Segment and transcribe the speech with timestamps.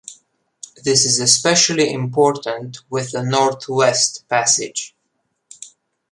[0.83, 4.95] This is especially important with the Northwest Passage.